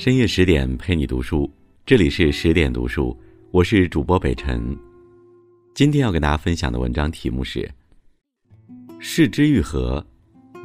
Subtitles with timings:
[0.00, 1.46] 深夜十点陪你读书，
[1.84, 3.14] 这里是十点读书，
[3.50, 4.74] 我是主播北辰。
[5.74, 7.60] 今天要给大家分享的文章题目是
[8.98, 10.02] 《视之愈合》，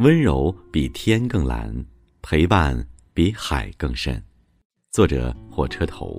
[0.01, 1.85] 温柔比天更蓝，
[2.21, 2.81] 陪伴
[3.13, 4.23] 比海更深。
[4.93, 6.17] 作者：火车头。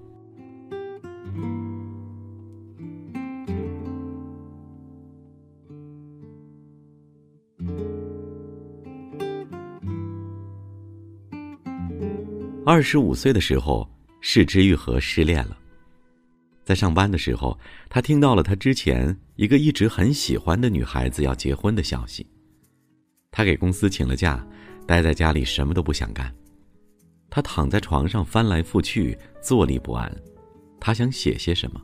[12.69, 13.89] 二十五岁的时候，
[14.21, 15.57] 世之愈合失恋了。
[16.65, 17.57] 在上班的时候，
[17.89, 22.27] 他听到了他之前一个一直很喜欢的女孩子要结婚的消息。
[23.31, 24.45] 他给公司请了假，
[24.85, 26.35] 待在家里什么都不想干。
[27.31, 30.13] 他躺在床上翻来覆去，坐立不安。
[30.81, 31.81] 他想写些什么？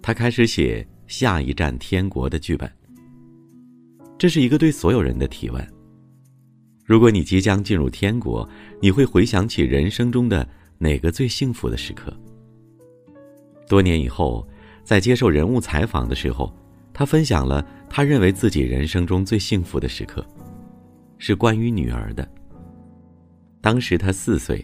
[0.00, 2.72] 他开始写《下一站天国》的剧本。
[4.16, 5.74] 这是一个对所有人的提问。
[6.84, 8.46] 如果你即将进入天国，
[8.78, 10.46] 你会回想起人生中的
[10.76, 12.14] 哪个最幸福的时刻？
[13.66, 14.46] 多年以后，
[14.84, 16.54] 在接受人物采访的时候，
[16.92, 20.22] 他分享了他认为自己人生中最幸福的时刻，
[21.16, 22.28] 是关于女儿的。
[23.62, 24.62] 当时他四岁，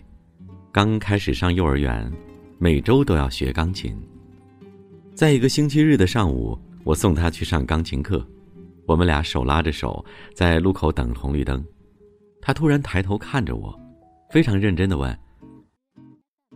[0.71, 2.13] 刚开始上幼儿园，
[2.59, 3.99] 每周都要学钢琴。
[5.15, 8.23] 在一个星期日的上午，我送他去上钢琴课，
[8.85, 11.65] 我们俩手拉着手在路口等红绿灯。
[12.41, 13.79] 他突然抬头看着我，
[14.31, 15.19] 非常认真的问：“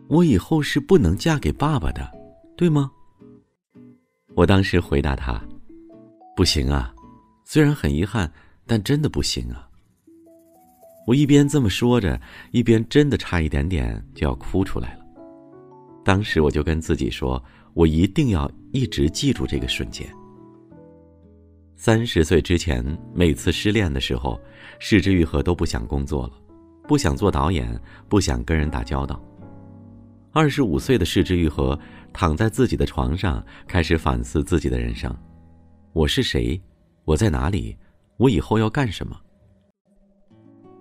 [0.08, 2.10] 我以后是不能嫁给爸爸的，
[2.56, 2.90] 对吗？”
[4.34, 5.40] 我当时回答他
[6.34, 6.92] ：“不行啊，
[7.44, 8.30] 虽然很遗憾，
[8.66, 9.68] 但真的不行啊。”
[11.06, 12.18] 我一边这么说着，
[12.50, 15.04] 一边真的差一点点就要哭出来了。
[16.02, 17.42] 当时我就跟自己说
[17.74, 20.10] ：“我一定要一直记住这个瞬间。”
[21.76, 24.40] 三十岁之前，每次失恋的时候，
[24.78, 26.32] 世之愈合都不想工作了，
[26.88, 27.78] 不想做导演，
[28.08, 29.22] 不想跟人打交道。
[30.32, 31.78] 二十五岁的世之愈合
[32.12, 35.14] 躺在自己的床上，开始反思自己的人生：
[35.92, 36.60] 我是谁？
[37.04, 37.76] 我在哪里？
[38.16, 39.16] 我以后要干什么？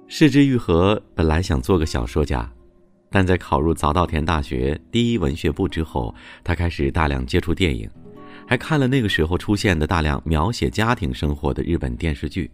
[0.08, 2.50] 世之愈合本来想做个小说家，
[3.10, 6.14] 但在考入早稻田大学第一文学部之后，
[6.44, 7.90] 他开始大量接触电影。
[8.48, 12.50] 还看了那个时候出现的大量描写家庭生活的日本电视剧。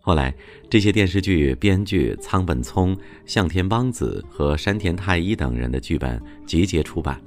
[0.00, 0.34] 后来，
[0.70, 2.96] 这些电视剧编剧仓本聪、
[3.26, 7.20] 向田邦子和山田太一等人的剧本集结出版，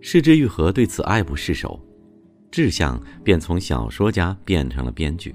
[0.00, 1.80] 市之愈合对此爱不释手，
[2.50, 5.34] 志向便从小说家变成了编剧。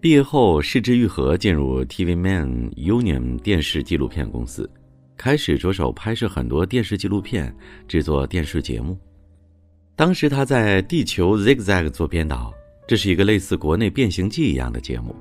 [0.00, 4.70] 毕业后，市之愈合进入 TV Man Union 电视纪录片公司，
[5.18, 7.54] 开始着手拍摄很多电视纪录片，
[7.86, 8.96] 制作电视节目。
[9.98, 12.54] 当时他在《地球 Zigzag》做编导，
[12.86, 15.12] 这是一个类似国内《变形记》一样的节目，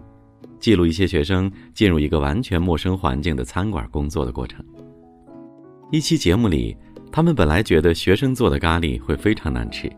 [0.59, 4.63] 记录一些学生进入一个完全陌生环境的餐馆工作的过程。
[5.91, 6.77] 一期节目里，
[7.11, 9.91] 他们本来觉得学生做的咖喱会非常难吃，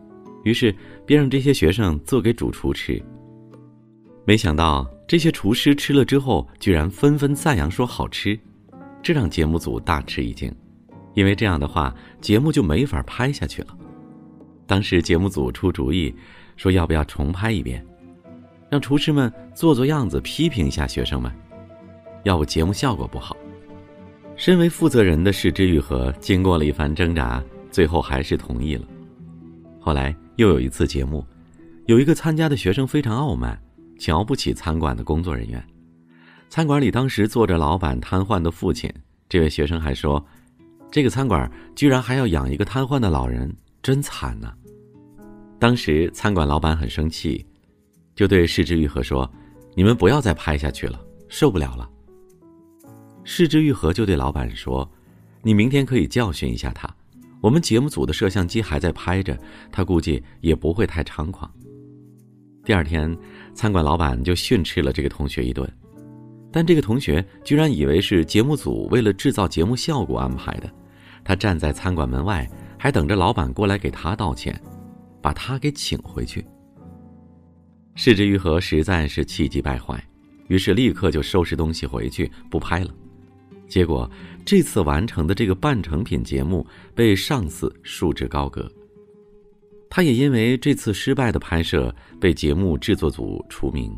[0.46, 0.74] 于是
[1.06, 3.04] 便让这些学生做给主厨吃。
[4.24, 8.40] 没想到这些厨师吃了之后，居然纷纷赞扬说好吃，
[9.04, 10.50] 这让节目组大吃一惊，
[11.16, 13.76] 因为这样的话节目就没法拍下去了。
[14.70, 16.14] 当时节目组出主意，
[16.56, 17.84] 说要不要重拍一遍，
[18.70, 21.32] 让厨师们做做样子，批评一下学生们，
[22.22, 23.36] 要不节目效果不好。
[24.36, 28.86] 身为负责人的世之愈合经过了一番挣扎，最后还是同意了。
[29.80, 31.26] 后来又有一次节目，
[31.88, 33.60] 有一个参加的学生非常傲慢，
[33.98, 35.66] 瞧不起餐馆的工作人员。
[36.48, 38.88] 餐馆里当时坐着老板瘫痪的父亲，
[39.28, 40.24] 这位学生还说，
[40.92, 43.52] 这个餐馆居然还要养一个瘫痪的老人。
[43.82, 44.54] 真惨呐！
[45.60, 47.46] 当时餐馆老板很生气，
[48.16, 49.30] 就对世之愈合说
[49.76, 50.98] ：“你们不要再拍下去了，
[51.28, 51.90] 受不了了。”
[53.26, 54.90] 世之愈合就对老板说
[55.44, 56.90] ：“你明天可以教训一下他，
[57.42, 59.38] 我们节目组的摄像机还在拍着，
[59.70, 61.52] 他估计也不会太猖狂。”
[62.64, 63.14] 第二天，
[63.54, 65.70] 餐馆老板就训斥了这个同学一顿，
[66.54, 70.72] 但这个同学居然以为是节目组为了制造节目效果安排的，
[71.22, 72.50] 他站在餐馆门外。
[72.82, 74.58] 还等着老板过来给他道歉，
[75.22, 76.46] 把他给请回去。
[77.96, 80.02] 世之愈合实在是气急败坏，
[80.48, 82.94] 于是立刻就收拾东西回去不拍了。
[83.68, 84.10] 结果
[84.46, 88.72] 这次完成的这个半成品节目被上司束之高阁。
[89.90, 93.92] 他也因为这次失败的拍摄被节目制作组除名。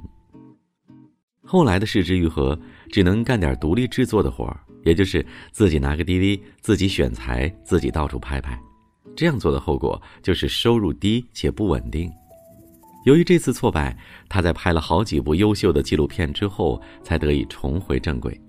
[1.44, 2.58] 后来的世之愈合
[2.90, 8.58] 只能干点独立制作的活儿，也就是自己拿个 DV，自己选材，自己到处拍拍。
[9.16, 12.12] 这样做的后果就是收入低且不稳定。
[13.06, 13.98] 由于这次挫败，
[14.30, 18.40] 他在拍了好几部优秀的纪录片之后，才得以重回正轨。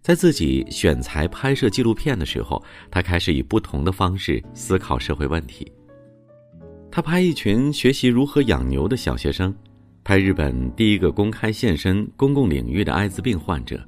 [0.00, 5.70] 在自己选材拍摄纪录片的时候，他开始以不同的方式思考社会问题。
[6.90, 9.54] 他拍一群学习如何养牛的小学生，
[10.02, 13.80] 拍日本第一个公开现身公共领域的艾滋病患者，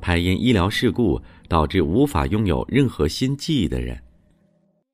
[0.00, 3.98] 拍因医疗事故导致无法拥有任何新记忆的人，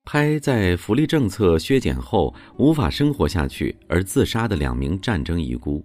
[0.05, 5.83] 拍在福利政策削减后无法生活下去而自杀的两名战争遗孤。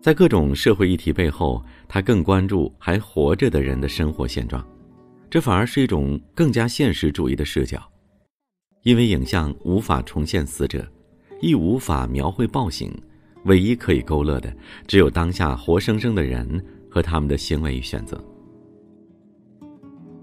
[0.00, 4.66] 在各种社会议题背后，他更关注还活着的人的生活现状，
[5.28, 7.80] 这反而是一种更加现实主义的视角。
[8.82, 10.90] 因为影像无法重现死者，
[11.42, 12.90] 亦无法描绘暴行，
[13.44, 14.50] 唯一可以勾勒的，
[14.86, 18.18] 只有当下活生生的人和他们的行为与选择。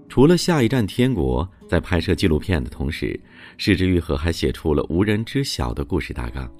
[0.08, 3.18] 除了《下一站天国》，在拍摄纪录片的同时，
[3.56, 6.50] 石之愈和还写出了《无人知晓》的故事大纲。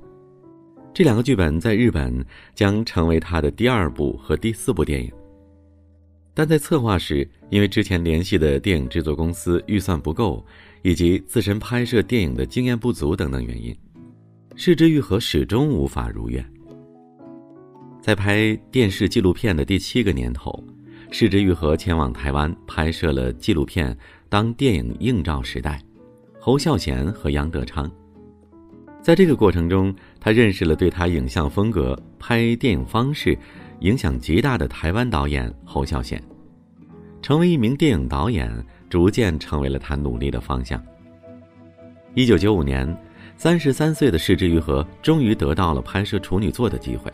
[0.92, 2.24] 这两个剧本在日本
[2.54, 5.10] 将成为他的第二部和第四部电影。
[6.34, 10.44] 但在策划时，因为之前联系的电影制作公司预算不够。
[10.82, 13.76] 以及自身拍摄电影的经验不足等等原因，
[14.54, 16.44] 市之愈和始终无法如愿。
[18.00, 20.64] 在拍电视纪录片的第七个年头，
[21.10, 23.92] 市之玉和前往台湾拍摄了纪录片
[24.28, 25.80] 《当电影映照时代》，
[26.40, 27.90] 侯孝贤和杨德昌。
[29.02, 33.36] 在这个过程中，他认识了对他影像风格、拍电影方式
[33.80, 36.22] 影响极大的台湾导演侯孝贤，
[37.22, 38.50] 成为一名电影导演。
[38.90, 40.82] 逐渐成为了他努力的方向。
[42.14, 42.96] 一九九五年，
[43.36, 47.12] 三十三岁的市之玉和终于得到了拍摄处女作的机会。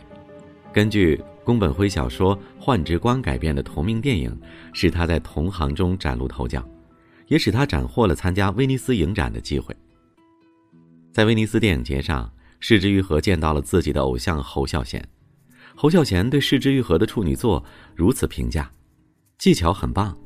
[0.71, 4.35] 根据宫本辉小说《幻之光》改编的同名电影，
[4.73, 6.67] 使他在同行中崭露头角，
[7.27, 9.73] 也使他斩获了参加威尼斯影展的机会。
[11.13, 15.07] 在威尼斯电影节上，市之愈合见到了自己的偶像侯孝贤。
[15.75, 17.63] 侯孝贤对市之愈合的处女作
[17.93, 18.69] 如此评价：
[19.37, 20.17] 技巧很棒。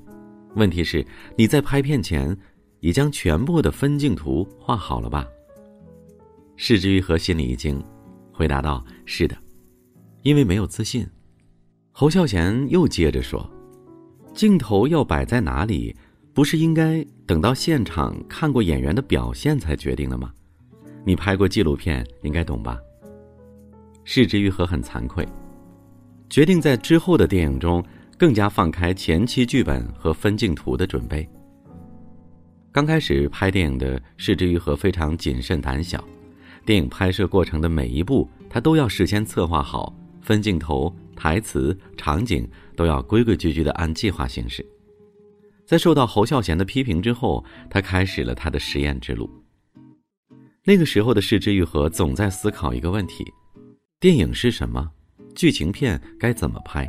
[0.56, 1.06] 问题是，
[1.36, 2.36] 你在拍片前
[2.80, 5.28] 已将全部的分镜图画好了吧？
[6.56, 7.84] 释之愈合心里一惊，
[8.32, 9.38] 回答道：“是的，
[10.22, 11.08] 因为没有自信。”
[11.92, 13.50] 侯孝贤又接着说
[14.34, 15.96] ：“镜头要摆在哪里，
[16.34, 20.32] 不是应该等到现场看过演员的表现才决定的吗？
[21.06, 22.80] 你拍过纪录片，应该懂吧？”
[24.04, 25.28] 释之愈合很惭愧，
[26.30, 27.84] 决定在之后的电影中。
[28.20, 31.26] 更加放开前期剧本和分镜图的准备。
[32.70, 36.04] 刚开始拍电影的是之愈合非常谨慎胆小，
[36.66, 39.96] 电影拍摄过程的每一步他都要事先策划好，
[40.30, 44.64] 分镜头、台词、场景都要规规矩矩的按计划行事。
[45.66, 49.28] 在受到侯孝贤的批评之后，他开始了他的实验之路。
[50.64, 53.26] 那个时候的是之愈合总在思考一个问题：
[54.00, 54.92] 电影是什么？
[55.34, 56.88] 剧情片该怎么拍？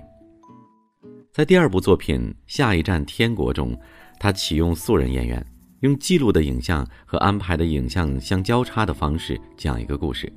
[1.32, 3.74] 在第二部作品《下一站天国》中，
[4.18, 5.42] 他启用素人演员，
[5.80, 10.26] 用记录的影像和安排的影像相交叉的方式讲一个故事。《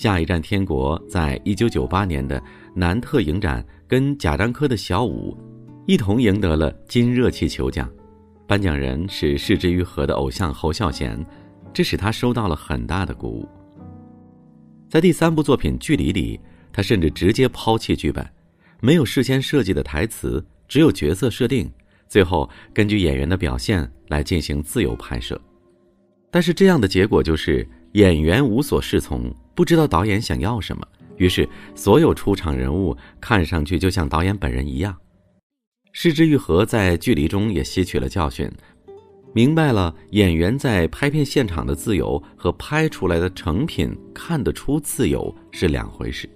[0.00, 2.40] 下一站天国》在一九九八年的
[2.72, 5.36] 南特影展跟贾樟柯的小五
[5.88, 7.90] 一同赢得了金热气球奖，
[8.46, 11.26] 颁奖人是视之愈合的偶像侯孝贤，
[11.72, 13.48] 这使他收到了很大的鼓舞。
[14.88, 16.38] 在第三部作品《距离》里，
[16.72, 18.24] 他甚至直接抛弃剧本。
[18.80, 21.68] 没有事先设计的台词，只有角色设定，
[22.06, 25.40] 最后根据演员的表现来进行自由拍摄。
[26.30, 30.86] 但是这样的结果就是演员无所适从，不知道导演想要什么，
[31.16, 34.96] 于是所有出场人物看上去就像导演本人一样。
[35.90, 38.48] 失之愈合在距离中也吸取了教训，
[39.32, 46.30] 明白了演员在拍片现场的自由和拍出来的成品看得出自由是两回事。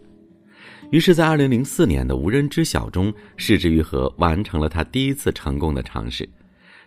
[0.91, 6.29] 于是，在二零零四年的《无人知晓》中，释之愈合完成了他第一次成功的尝试。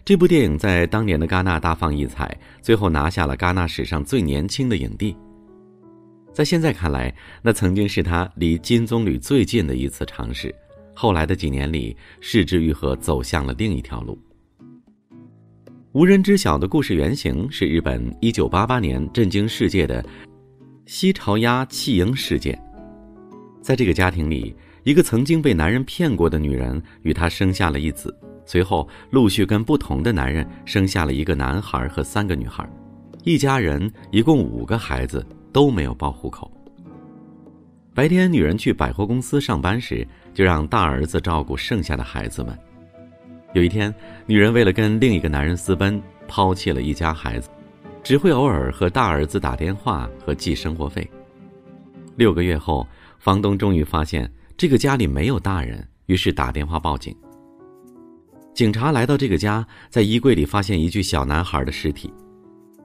[0.03, 5.15] 这部电影在当年的戛纳大放异彩，最后拿下了戛纳史上最年轻的影帝。
[6.35, 10.53] 在现在看来，那曾经是他离金棕榈最近的一次尝试。
[10.93, 14.19] 后来的几年里，释之愈合走向了另一条路。
[15.93, 20.05] 《无人知晓》的故事原型是日本一九八八年震惊世界的
[20.85, 22.61] 西朝鸭弃婴事件。
[23.61, 28.13] 在这个家庭里，一个曾经被男人骗过的女人与他生下了一子，
[28.45, 32.69] 随后陆续跟不同的男人生下了一个男孩和三个女孩，
[33.23, 35.25] 一家人一共五个孩子
[35.55, 36.51] 都没有报户口。
[37.93, 42.59] 白天，女人去百货公司上班时，就让大儿子照顾剩下的孩子们。
[43.53, 43.95] 有一天，
[44.25, 47.49] 女人为了跟另一个男人私奔，抛弃了一家孩子，
[48.03, 51.09] 只会偶尔和大儿子打电话和寄生活费。
[52.17, 52.85] 六个月后。
[53.17, 57.15] 房东终于发现这个家里没有大人，于是打电话报警。
[58.53, 62.13] 警察来到这个家，在衣柜里发现一具小男孩的尸体。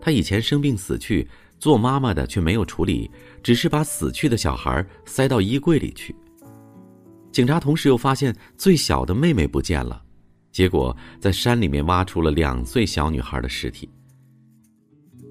[0.01, 1.29] 他以前生病死去，
[1.61, 3.09] 做妈妈的却没有处理，
[3.43, 6.17] 只是把死去的小孩塞到衣柜里去。
[7.31, 10.03] 警察同时又发现最小的妹妹不见了，
[10.51, 13.89] 结果在山里面挖出了两岁小女孩的尸体。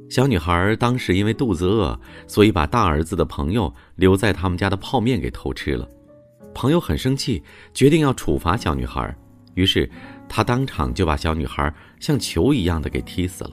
[0.07, 5.89] 小女孩当时因为肚子饿，所以把大儿子的朋友留在他们家的泡面给偷吃了。
[6.53, 7.43] 朋友很生气，
[7.73, 9.15] 决定要处罚小女孩，
[9.55, 9.89] 于是
[10.27, 13.51] 他当场就把小女孩像球一样的给踢死了。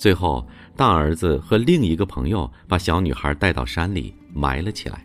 [0.00, 5.04] 最后，大儿子和另一个朋友把小女孩带到山里埋了起来。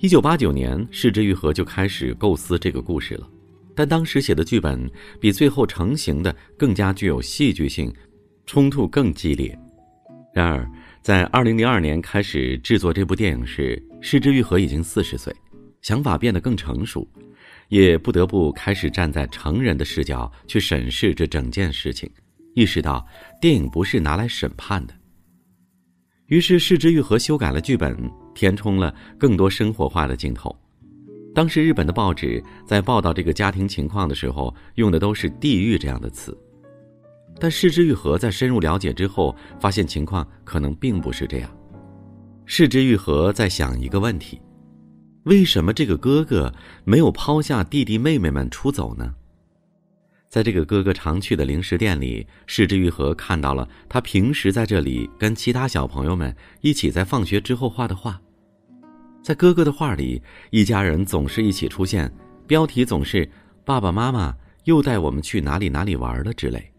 [0.00, 3.26] 一九八九年，市之愈合就开始构思这个故事了，
[3.74, 4.78] 但当时写的剧本
[5.18, 7.90] 比最后成型的更加具有戏剧性。
[8.44, 9.58] 冲突更激烈。
[10.32, 10.66] 然而，
[11.02, 15.34] 在二零零二年开始制作这部电影时，失之愈合已经四十岁，
[15.82, 17.06] 想法变得更成熟，
[17.68, 22.10] 也不得不开始站在成人的视角去审视这整件事情，
[22.58, 23.06] 意识到
[23.40, 24.92] 电影不是拿来审判的。
[26.26, 27.96] 于是，失之愈合修改了剧本，
[28.34, 30.54] 填充了更多生活化的镜头。
[31.32, 36.36] 当时，日本的报纸在报道这个家庭情况的时候，用的都是“地狱”这样的词。
[37.38, 41.56] 但世之愈合在深入了解之后，发现情况可能并不是这样。
[42.44, 44.40] 世之愈合在想一个问题：
[45.26, 46.52] 为什么这个哥哥
[46.84, 49.14] 没有抛下弟弟妹妹们出走呢？
[50.28, 58.20] 在这个哥哥常去的零食店里，世之愈合看到了他平时在这里跟其他小朋友们一起在放学之后画的画。
[59.22, 62.12] 在哥哥的画里，一家人总是一起出现，
[62.46, 63.28] 标题总是
[63.64, 66.70] “爸爸妈妈又带我们去哪里哪里玩了”之类。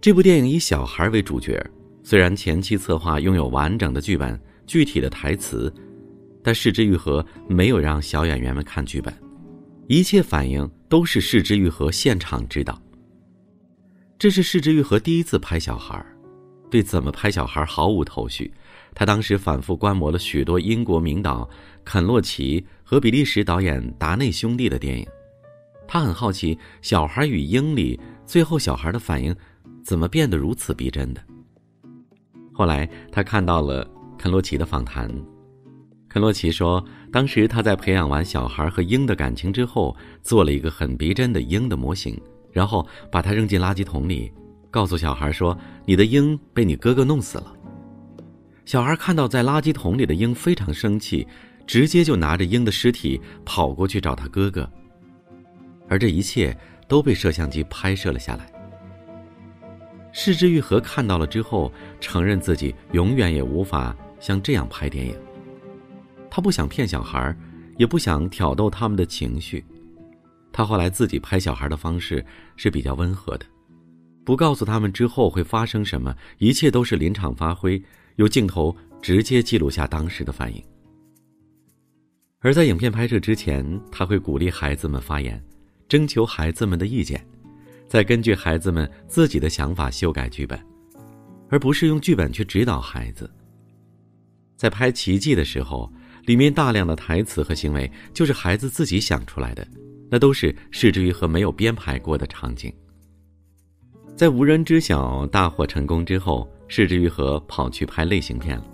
[0.00, 1.64] 这部电影以小孩为主角，
[2.02, 5.72] 虽然前期策划拥有完整的剧本、具体的台词，
[6.42, 9.14] 但市之玉和没有让小演员们看剧本，
[9.88, 12.80] 一切反应都是市之愈合现场指导。
[14.18, 16.04] 这是市之愈合第一次拍小孩，
[16.70, 18.52] 对怎么拍小孩毫无头绪。
[18.94, 21.48] 他当时反复观摩了许多英国名导
[21.84, 25.06] 肯洛奇和比利时导演达内兄弟的电影，
[25.88, 29.34] 他很好奇《小孩与鹰》里最后小孩的反应。
[29.84, 31.20] 怎么变得如此逼真的？
[32.52, 33.84] 后来他看到了
[34.16, 35.10] 肯洛奇的访谈，
[36.12, 42.20] 肯洛奇说，当时他在培养完小孩和鹰的感情之后，做了一个很逼真的鹰的模型，
[42.52, 44.30] 然后把它扔进垃圾桶里，
[44.70, 47.50] 告诉小孩说：“你的鹰被你哥哥弄死了。”
[48.66, 51.26] 小孩看到在垃圾桶里的鹰非常生气，
[51.66, 54.70] 直接就拿着鹰的尸体跑过去找他哥哥，
[55.88, 56.54] 而这一切
[56.86, 58.52] 都被摄像机拍摄了下来。
[60.12, 65.16] 世之愈合看到了之后，承认自己永远也无法像这样拍电影。
[66.34, 67.36] 他不想骗小孩，
[67.76, 69.62] 也不想挑逗他们的情绪。
[70.50, 72.24] 他后来自己拍小孩的方式
[72.56, 73.44] 是比较温和的，
[74.24, 77.80] 不告诉他们之后会发生什么，一切都是临场发挥，
[78.16, 80.64] 由镜头直接记录下当时的反应。
[82.38, 85.38] 而在影片拍摄之前，他会鼓励孩子们发言，
[85.86, 87.22] 征求孩子们的意见。
[87.86, 90.58] 再根据孩子们自己的想法修改剧本，
[91.50, 93.30] 而不是用剧本去指导孩子。
[94.56, 95.92] 在拍《奇迹》的时候，
[96.26, 99.66] 里面大量的台词和行为就是孩子自己想出来的，
[100.10, 102.72] 那都是视之于和没有编排过的场景。
[104.16, 108.64] 在《无人知晓》大获成功之后，视之于和跑去拍类型片了。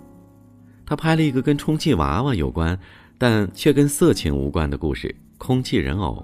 [0.85, 2.77] 他拍了一个跟充气娃娃有关，
[3.17, 6.23] 但却跟色情无关的故事《空气人偶》，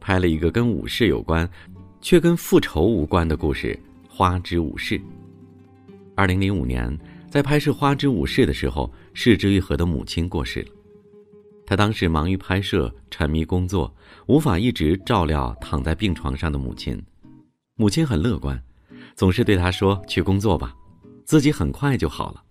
[0.00, 1.48] 拍了一个跟武士有关。
[2.00, 3.76] 却跟复仇无关的故事
[4.08, 4.96] 《花之武士》。
[6.14, 6.96] 二零零五年，
[7.30, 10.70] 在拍摄《花之武士》的时候，市之愈合的母亲过世了。
[11.66, 13.94] 他当时忙于拍摄，沉迷工作，
[14.26, 17.00] 无法一直照料躺在病床上的母亲。
[17.76, 18.60] 母亲很乐观，
[19.14, 20.74] 总是对他说：“去工作吧，
[21.24, 22.42] 自己很快就好了。”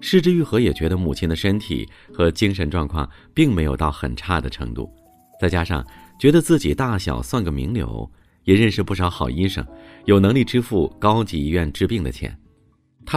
[0.00, 4.92] 市之愈合也觉得母亲的身体和精神状况并没有到很差的程度，
[5.40, 5.82] 再加上
[6.20, 8.08] 觉得自己大小算个名流。
[8.44, 9.66] 也认识不少好医生，
[10.04, 12.38] 有能力支付高级医院治病的钱。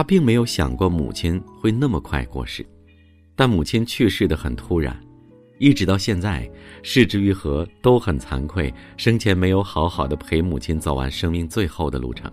[0.00, 2.64] 他并没有想过母亲会那么快过世，
[3.36, 4.98] 但母亲去世的很突然，
[5.58, 6.50] 一直到现在，
[6.82, 12.32] 世之愈合都很惭愧，生前没有好好的陪母亲走完生命最后的路程。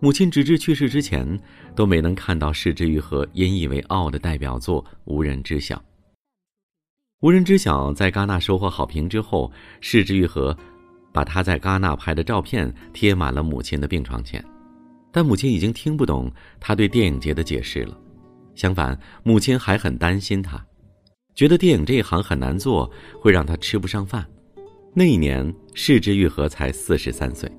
[0.00, 1.38] 母亲直至去世之前，
[1.76, 5.76] 都没能看到世之愈合引以为傲的代表作《无人知晓》。
[7.20, 10.58] 《无人知晓》在戛纳收获好评之后，世之愈合。
[11.12, 14.44] 把他在戛纳拍的照片贴满了母亲的病床前，
[15.18, 17.98] 但母亲已经听不懂他对电影节的解释了。
[18.54, 20.64] 相反，母亲还很担心他，
[21.34, 22.88] 觉得电影这一行很难做，
[23.20, 24.24] 会让他吃不上饭。
[24.94, 27.50] 那一年，柿之愈合才四十三岁。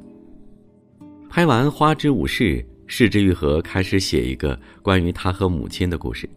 [1.30, 6.30] 拍完《花之武士》，柿之愈合开始写一个关于他和母亲的故事。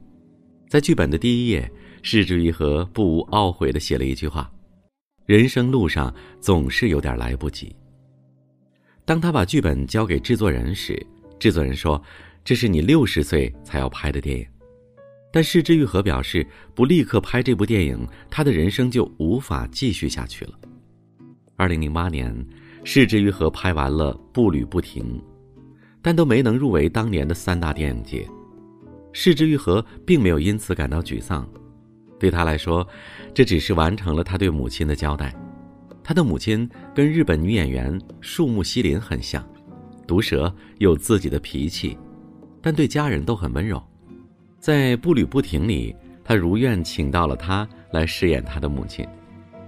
[0.69, 1.71] 在剧本的第一页，
[2.03, 4.51] 柿之愈合不无懊悔地写了一句话
[5.25, 7.73] ：“人生路上总是有点来不及。”
[9.05, 11.05] 当他把剧本交给制作人时，
[11.39, 12.01] 制作人说
[12.45, 14.47] ：“这是你六十岁才要拍的电影。”
[15.33, 20.53] 但柿之愈合表示，不立刻拍这部电影，他的人生就无法继续下去了。
[21.57, 22.35] 二零零八年，
[22.85, 25.19] 柿之愈合拍完了《步履不停》，
[26.03, 28.29] 但都没能入围当年的三大电影节。
[29.13, 31.49] 柿之愈合并没有因此感到沮丧，
[32.21, 32.87] 对他来说，
[33.35, 35.35] 这只是完成了他对母亲的交代。
[36.05, 39.47] 他的母亲跟日本女演员树木希林很像，
[40.07, 41.97] 毒舌，有自己的脾气，
[42.61, 43.83] 但对家人都很温柔。
[44.59, 45.95] 在《步履不停》里，
[46.25, 49.07] 他如愿请到了他来饰演他的母亲。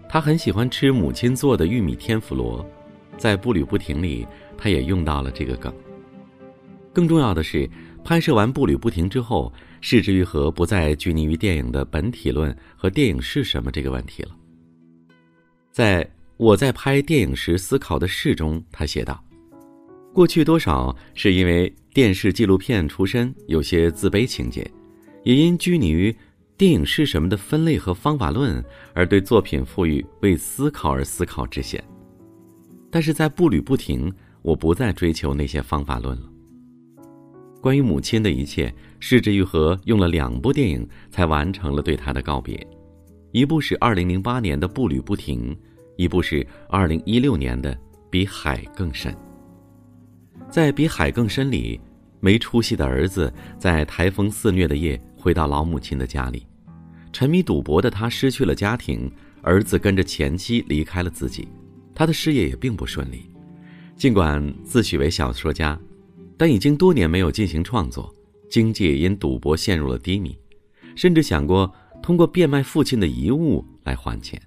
[0.08, 2.64] 他很喜欢吃母亲做的玉米天妇罗，
[3.16, 4.26] 在《步履不停》里，
[4.56, 5.72] 他也用到了这个梗。
[6.92, 7.68] 更重要的是。
[8.04, 9.50] 拍摄完《步履不停》之后，
[9.80, 14.36] 柿之愈合不再拘泥于电影的本体论和电影是什么这个问题了。
[15.70, 19.22] 在我在拍电影时思考的事中，他写道
[20.12, 24.68] ：“过去多少是因为电视纪录片出身，有些自卑情节，
[25.22, 26.14] 也因拘泥于
[26.56, 28.62] 电影是什么的分类和方法论，
[28.94, 31.82] 而对作品赋予为思考而思考之嫌。
[32.90, 34.10] 但是在《步履不停》，
[34.42, 36.28] 我不再追求那些方法论了。”
[37.62, 42.66] 关于母亲的一切，是之愈合用了两部电影才完成了对她的告别，
[43.30, 45.56] 一部是2008年的《步履不停》，
[45.96, 47.74] 一部是2016年的
[48.10, 49.12] 《比海更深》。
[50.50, 51.80] 在《比海更深》里，
[52.20, 56.46] 没出息的儿子在台风肆虐的夜回到老母亲的家里，
[57.12, 59.10] 沉迷赌博的他失去了家庭，
[59.42, 61.48] 儿子跟着前妻离开了自己，
[61.94, 63.30] 他的事业也并不顺利，
[63.96, 65.78] 尽管自诩为小说家。
[66.36, 68.12] 但已经多年没有进行创作，
[68.50, 70.36] 经济也因赌博陷入了低迷，
[70.96, 74.40] 甚至想过通过变卖父亲的遗物来还钱。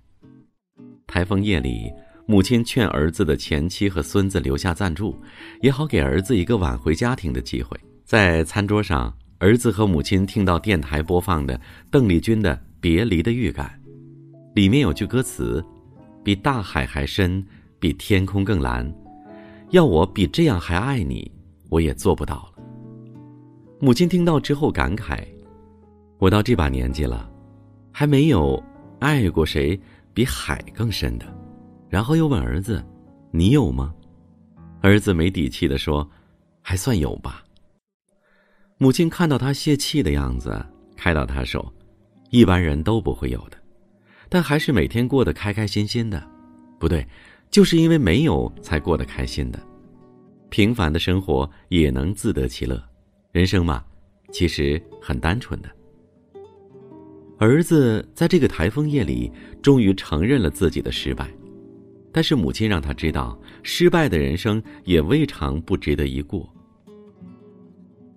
[1.07, 1.91] 台风夜里，
[2.25, 5.17] 母亲劝儿子的前妻和孙子留下暂住，
[5.61, 7.79] 也好给儿子一个挽回家庭的机会。
[8.03, 13.79] 在餐桌上，儿子和母亲听到电台播放的邓丽君的《别离的预感》，
[14.53, 15.63] 里面有句歌词
[16.25, 17.43] ：“比大海还深，
[17.79, 18.93] 比天空更蓝，
[19.69, 21.31] 要我比这样还爱你。”
[21.69, 22.63] 我也做不到了。
[23.79, 25.19] 母亲听到之后感慨
[26.17, 27.29] ：“我到这把年纪了，
[27.91, 28.61] 还没有
[28.99, 29.77] 爱过谁
[30.17, 31.27] 比海更深的。”
[31.87, 32.83] 然后又问儿子
[33.29, 33.93] ：“你有吗？”
[34.81, 36.09] 儿子没底气的说
[36.59, 37.43] ：“还算有吧。”
[38.79, 41.71] 母亲看到他泄气的样子，开导他说
[42.31, 43.57] ：“一般人都不会有的，
[44.27, 46.27] 但还是每天过得开开心心的。
[46.79, 47.07] 不对，
[47.51, 49.59] 就是因为没有才过得开心的。”
[50.49, 52.83] 平凡的生活也能自得其乐，
[53.33, 53.85] 人生嘛，
[54.31, 55.69] 其实很单纯的。
[57.39, 61.29] 儿子在这个台风夜里终于承认了自己的失败，
[62.11, 66.51] 但是母亲让他知道，失败的人生也未尝不值得一过。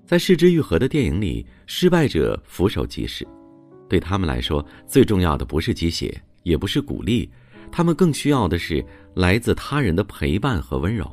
[0.06, 3.26] 在失之愈合的电影里，失败者俯首即是，
[3.88, 7.30] 对他们来说，最重要的不是鸡血，也不是鼓励，
[7.70, 11.06] 他们更需要的是来自他人的陪伴和温柔。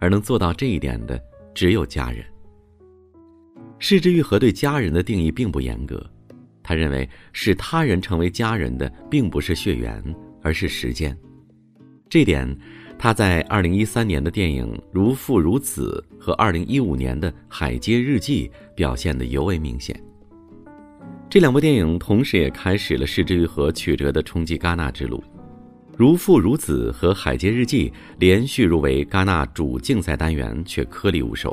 [0.00, 1.22] 而能做到这一点的，
[1.54, 2.24] 只有家人。
[3.78, 6.04] 柿之愈合对家人的定义并不严格，
[6.70, 10.00] 他认为使他人成为家人的，并不是血缘，
[10.40, 11.18] 而是时间。
[12.08, 12.56] 这点，
[12.96, 20.00] 他在二零一三年的电影《如父如子》和二零一五年的《海街日记》表现得尤为明显。
[21.28, 25.20] 这两部电影同时也开始了柿之愈合曲折的冲击戛纳之路。
[25.96, 31.50] 如父如子和海街日记连续入围戛纳主竞赛单元，却颗粒无收。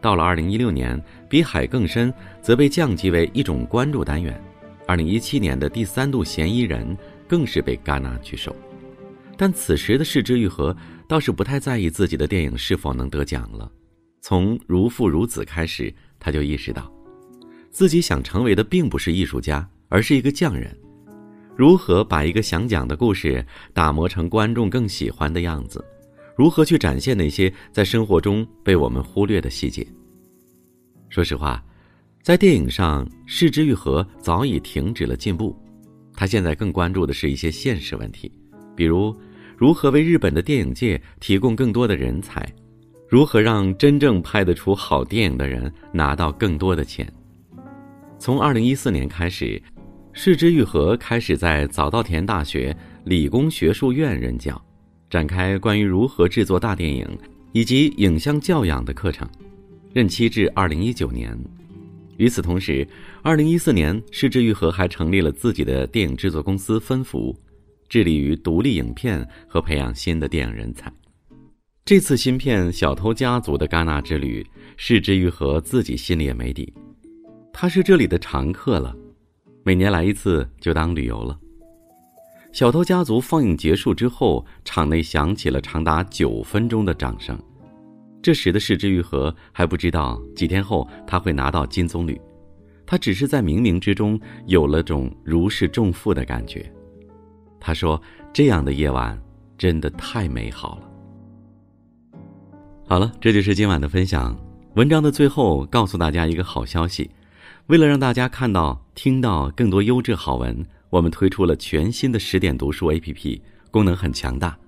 [0.00, 4.40] 到了二零一六年，比海更深则被降级为一种关注单元。
[4.86, 8.54] 二零一七年的第三度嫌疑人更是被戛纳拒收。
[9.36, 13.70] 但此时的柿之愈合倒是不太在意自己的电影是否能得奖了。
[14.20, 16.90] 从如父如子开始，他就意识到，
[17.70, 20.76] 自己想成为的并不是艺术家，而是一个匠人。
[21.54, 25.84] 如何把一个想讲的故事打磨成观众更喜欢的样子？
[26.38, 29.84] 如何去展现那些在生活中被我们忽略的细节？
[31.08, 31.60] 说实话，
[32.22, 35.52] 在电影上，柿之愈合早已停止了进步。
[36.14, 38.30] 他现在更关注的是一些现实问题，
[38.76, 39.12] 比如
[39.56, 42.48] 如何为日本的电影界提供更多的人才，
[43.08, 47.12] 如何让真正拍得出好电影的人拿到更多的钱。
[48.16, 49.60] 从二零一四年开始。
[50.14, 54.60] 市之愈合开始在早稻田大学理工学术院任教，
[55.10, 57.06] 展开关于如何制作大电影
[57.52, 59.28] 以及影像教养的课程，
[59.92, 61.36] 任期至二零一九年。
[62.18, 62.86] 与此同时，
[63.22, 67.34] 二零一四年，市之愈合还成立了自己的电影制作公司分福，
[67.88, 70.92] 致力于独立影片和培养新的电影人才。
[71.84, 74.44] 这次新片《小偷家族》的戛纳之旅，
[74.76, 76.70] 市之愈合自己心里也没底，
[77.50, 78.94] 他是这里的常客了。
[79.62, 81.38] 每年来一次就当旅游了。
[82.52, 87.38] 《小偷家族》放映结束之后，场内响起了长达九分钟的掌声。
[88.22, 92.18] 这时的市之愈合还不知道几天后他会拿到金棕榈，
[92.84, 96.70] 他只是在冥冥之中有了种如释重负的感觉。
[97.60, 98.00] 他说
[98.32, 99.20] ：“这样的夜晚
[99.56, 100.88] 真的太美好了。”
[102.88, 104.36] 好了，这就是今晚的分享。
[104.74, 107.10] 文章的最后告诉大家一个好消息。
[107.66, 114.58] 为了让大家看到、听到更多优质好文，我们推出了全新的十点读书 APP，功能很强大，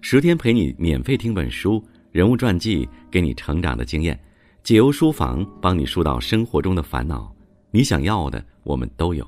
[0.00, 4.18] 十天陪你免费听本书，人物传记给你成长的经验，
[4.64, 7.32] 解忧书房帮你疏导生活中的烦恼，
[7.70, 9.24] 你想要的我们都有。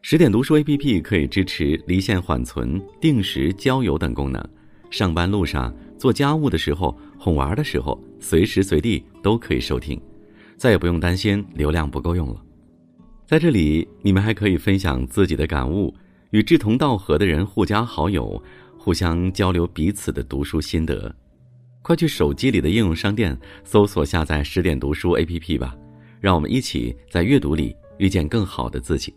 [0.00, 4.42] 十点读书 APP 可以支持离线缓存、定时交友等功能，
[4.90, 10.00] 上班路上、做家务的时候、哄娃的时候，随时随地都可以收听。
[10.56, 12.42] 再也不用担心流量不够用了，
[13.28, 15.94] 在这里你们还可以分享自己的感悟，
[16.30, 18.42] 与志同道合的人互加好友，
[18.78, 21.14] 互相交流彼此的读书心得。
[21.82, 25.76] 快去手机里的应用商店搜索下载十点读书 APP 吧，
[26.22, 29.12] 让我们一起在阅读里遇见更好的自己。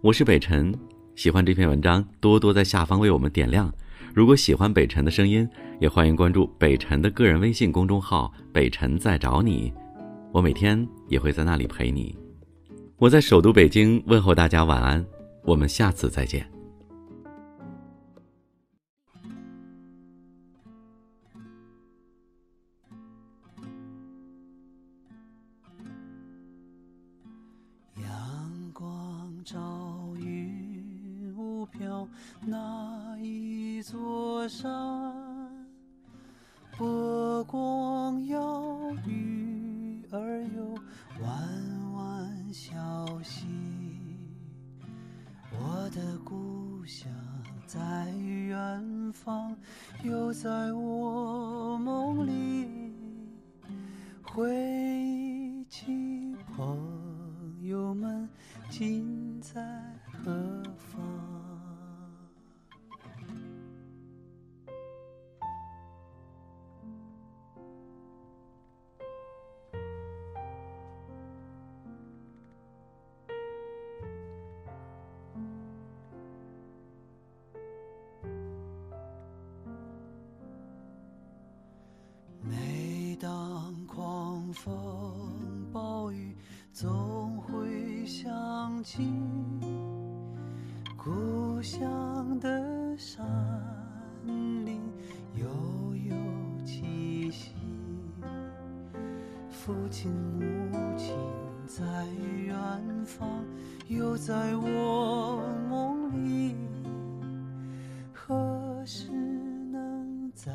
[0.00, 0.74] 我是北辰，
[1.14, 3.70] 喜欢这篇文章，多多在下方为我们点亮。
[4.14, 5.46] 如果喜欢北辰的声音，
[5.78, 9.70] 也欢迎关注北辰的个人微信公众号“北辰在找你”。
[10.32, 12.16] 我每天也会在那里陪你。
[12.98, 15.04] 我在首都北京问候大家晚安，
[15.42, 16.55] 我们下次再见。
[99.66, 101.12] 父亲母亲
[101.66, 101.82] 在
[102.46, 102.56] 远
[103.04, 103.44] 方
[103.88, 106.54] 又在我梦里
[108.12, 110.52] 何时能再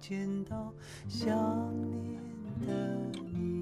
[0.00, 0.74] 见到
[1.06, 1.36] 想
[1.88, 2.20] 念
[2.66, 3.55] 的你？